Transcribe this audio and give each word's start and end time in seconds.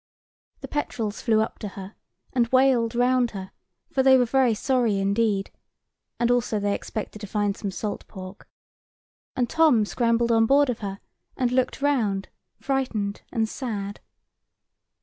The 0.61 0.67
petrels 0.67 1.21
flew 1.21 1.41
up 1.41 1.59
to 1.59 1.67
her, 1.77 1.93
and 2.33 2.47
wailed 2.47 2.95
round 2.95 3.29
her; 3.37 3.51
for 3.91 4.01
they 4.01 4.17
were 4.17 4.25
very 4.25 4.55
sorry 4.55 4.97
indeed, 4.97 5.51
and 6.19 6.31
also 6.31 6.59
they 6.59 6.73
expected 6.73 7.19
to 7.19 7.27
find 7.27 7.55
some 7.55 7.69
salt 7.69 8.07
pork; 8.07 8.49
and 9.35 9.47
Tom 9.47 9.85
scrambled 9.85 10.31
on 10.31 10.47
board 10.47 10.71
of 10.71 10.79
her 10.79 11.01
and 11.37 11.51
looked 11.51 11.83
round, 11.83 12.29
frightened 12.59 13.21
and 13.31 13.47
sad. 13.47 13.99